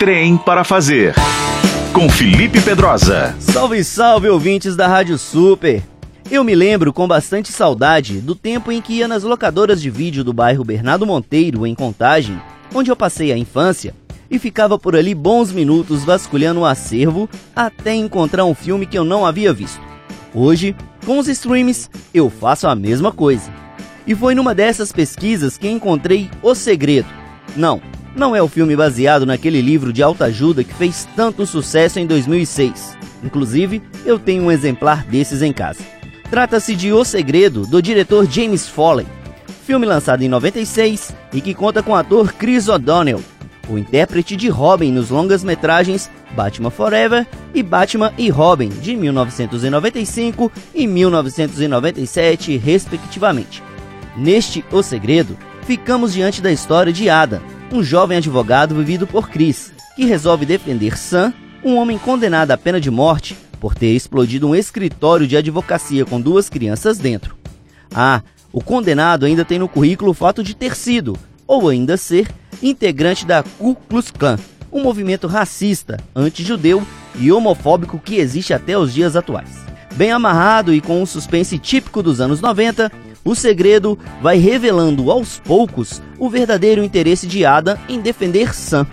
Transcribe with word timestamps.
Trem 0.00 0.38
para 0.38 0.64
fazer. 0.64 1.14
Com 1.92 2.08
Felipe 2.08 2.58
Pedrosa. 2.62 3.36
Salve, 3.38 3.84
salve, 3.84 4.30
ouvintes 4.30 4.74
da 4.74 4.88
Rádio 4.88 5.18
Super. 5.18 5.82
Eu 6.30 6.42
me 6.42 6.54
lembro 6.54 6.90
com 6.90 7.06
bastante 7.06 7.52
saudade 7.52 8.18
do 8.18 8.34
tempo 8.34 8.72
em 8.72 8.80
que 8.80 8.94
ia 8.94 9.06
nas 9.06 9.24
locadoras 9.24 9.78
de 9.78 9.90
vídeo 9.90 10.24
do 10.24 10.32
bairro 10.32 10.64
Bernardo 10.64 11.06
Monteiro, 11.06 11.66
em 11.66 11.74
Contagem, 11.74 12.40
onde 12.74 12.90
eu 12.90 12.96
passei 12.96 13.30
a 13.30 13.36
infância, 13.36 13.94
e 14.30 14.38
ficava 14.38 14.78
por 14.78 14.96
ali 14.96 15.14
bons 15.14 15.52
minutos 15.52 16.02
vasculhando 16.02 16.60
o 16.60 16.64
acervo 16.64 17.28
até 17.54 17.94
encontrar 17.94 18.46
um 18.46 18.54
filme 18.54 18.86
que 18.86 18.96
eu 18.96 19.04
não 19.04 19.26
havia 19.26 19.52
visto. 19.52 19.82
Hoje, 20.34 20.74
com 21.04 21.18
os 21.18 21.28
streams, 21.28 21.90
eu 22.14 22.30
faço 22.30 22.66
a 22.66 22.74
mesma 22.74 23.12
coisa. 23.12 23.52
E 24.06 24.14
foi 24.14 24.34
numa 24.34 24.54
dessas 24.54 24.92
pesquisas 24.92 25.58
que 25.58 25.68
encontrei 25.68 26.30
O 26.42 26.54
Segredo. 26.54 27.20
Não, 27.54 27.82
não 28.14 28.34
é 28.34 28.42
o 28.42 28.48
filme 28.48 28.74
baseado 28.74 29.24
naquele 29.24 29.60
livro 29.60 29.92
de 29.92 30.02
autoajuda 30.02 30.64
que 30.64 30.74
fez 30.74 31.08
tanto 31.16 31.46
sucesso 31.46 31.98
em 31.98 32.06
2006. 32.06 32.96
Inclusive, 33.22 33.82
eu 34.04 34.18
tenho 34.18 34.44
um 34.44 34.50
exemplar 34.50 35.04
desses 35.04 35.42
em 35.42 35.52
casa. 35.52 35.80
Trata-se 36.30 36.74
de 36.74 36.92
O 36.92 37.04
Segredo, 37.04 37.66
do 37.66 37.82
diretor 37.82 38.26
James 38.26 38.68
Foley. 38.68 39.06
Filme 39.64 39.86
lançado 39.86 40.22
em 40.22 40.28
96 40.28 41.14
e 41.32 41.40
que 41.40 41.54
conta 41.54 41.82
com 41.82 41.92
o 41.92 41.96
ator 41.96 42.32
Chris 42.32 42.68
O'Donnell, 42.68 43.22
o 43.70 43.78
intérprete 43.78 44.36
de 44.36 44.48
Robin 44.48 44.90
nos 44.90 45.10
longas-metragens 45.10 46.10
Batman 46.32 46.70
Forever 46.70 47.26
e 47.54 47.62
Batman 47.62 48.12
e 48.18 48.28
Robin, 48.28 48.68
de 48.68 48.96
1995 48.96 50.50
e 50.74 50.86
1997, 50.86 52.56
respectivamente. 52.56 53.62
Neste 54.16 54.64
O 54.72 54.82
Segredo, 54.82 55.36
ficamos 55.62 56.12
diante 56.12 56.42
da 56.42 56.50
história 56.50 56.92
de 56.92 57.08
Adam, 57.08 57.40
um 57.72 57.82
jovem 57.82 58.18
advogado 58.18 58.74
vivido 58.74 59.06
por 59.06 59.28
Chris, 59.28 59.72
que 59.94 60.04
resolve 60.04 60.44
defender 60.44 60.98
Sam, 60.98 61.32
um 61.64 61.76
homem 61.76 61.98
condenado 61.98 62.50
à 62.50 62.58
pena 62.58 62.80
de 62.80 62.90
morte 62.90 63.36
por 63.60 63.74
ter 63.74 63.94
explodido 63.94 64.48
um 64.48 64.54
escritório 64.54 65.26
de 65.26 65.36
advocacia 65.36 66.04
com 66.04 66.20
duas 66.20 66.48
crianças 66.48 66.98
dentro. 66.98 67.36
Ah, 67.94 68.22
o 68.52 68.62
condenado 68.62 69.26
ainda 69.26 69.44
tem 69.44 69.58
no 69.58 69.68
currículo 69.68 70.10
o 70.10 70.14
fato 70.14 70.42
de 70.42 70.54
ter 70.54 70.74
sido, 70.74 71.16
ou 71.46 71.68
ainda 71.68 71.96
ser, 71.96 72.28
integrante 72.62 73.26
da 73.26 73.42
Ku 73.42 73.74
Klux 73.74 74.10
Klan, 74.10 74.38
um 74.72 74.82
movimento 74.82 75.26
racista, 75.26 75.98
anti-judeu 76.14 76.82
e 77.16 77.30
homofóbico 77.30 77.98
que 77.98 78.16
existe 78.16 78.54
até 78.54 78.78
os 78.78 78.94
dias 78.94 79.16
atuais. 79.16 79.50
Bem 79.94 80.12
amarrado 80.12 80.72
e 80.72 80.80
com 80.80 81.02
um 81.02 81.06
suspense 81.06 81.58
típico 81.58 82.02
dos 82.02 82.20
anos 82.20 82.40
90, 82.40 82.90
o 83.24 83.34
segredo 83.34 83.98
vai 84.20 84.38
revelando 84.38 85.10
aos 85.10 85.38
poucos 85.38 86.02
o 86.18 86.28
verdadeiro 86.28 86.82
interesse 86.82 87.26
de 87.26 87.44
Ada 87.44 87.78
em 87.88 88.00
defender 88.00 88.54
Sam. 88.54 88.86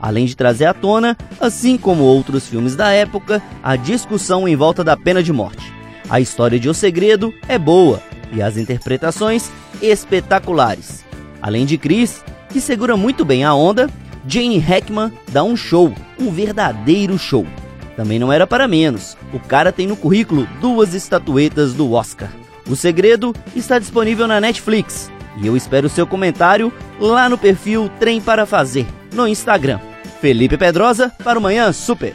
Além 0.00 0.26
de 0.26 0.36
trazer 0.36 0.66
à 0.66 0.74
tona, 0.74 1.16
assim 1.40 1.78
como 1.78 2.04
outros 2.04 2.46
filmes 2.46 2.76
da 2.76 2.90
época, 2.90 3.42
a 3.62 3.74
discussão 3.74 4.46
em 4.46 4.54
volta 4.54 4.84
da 4.84 4.96
pena 4.96 5.22
de 5.22 5.32
morte. 5.32 5.72
A 6.10 6.20
história 6.20 6.60
de 6.60 6.68
O 6.68 6.74
Segredo 6.74 7.32
é 7.48 7.58
boa 7.58 8.02
e 8.30 8.42
as 8.42 8.58
interpretações 8.58 9.50
espetaculares. 9.80 11.04
Além 11.40 11.64
de 11.64 11.78
Chris, 11.78 12.22
que 12.50 12.60
segura 12.60 12.96
muito 12.96 13.24
bem 13.24 13.44
a 13.44 13.54
onda, 13.54 13.88
Jane 14.26 14.58
Hackman 14.58 15.12
dá 15.32 15.42
um 15.42 15.56
show, 15.56 15.92
um 16.18 16.30
verdadeiro 16.30 17.18
show. 17.18 17.46
Também 17.96 18.18
não 18.18 18.32
era 18.32 18.46
para 18.46 18.68
menos, 18.68 19.16
o 19.32 19.38
cara 19.38 19.72
tem 19.72 19.86
no 19.86 19.96
currículo 19.96 20.46
duas 20.60 20.94
estatuetas 20.94 21.72
do 21.72 21.92
Oscar. 21.92 22.30
O 22.68 22.74
Segredo 22.74 23.34
está 23.54 23.78
disponível 23.78 24.26
na 24.26 24.40
Netflix 24.40 25.10
e 25.36 25.46
eu 25.46 25.56
espero 25.56 25.88
seu 25.88 26.06
comentário 26.06 26.72
lá 26.98 27.28
no 27.28 27.36
perfil 27.36 27.90
Trem 27.98 28.20
para 28.20 28.46
Fazer, 28.46 28.86
no 29.12 29.26
Instagram. 29.26 29.80
Felipe 30.20 30.56
Pedrosa 30.56 31.12
para 31.22 31.38
o 31.38 31.42
Manhã 31.42 31.72
Super. 31.72 32.14